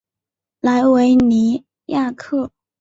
[0.61, 2.51] 莱维尼亚克。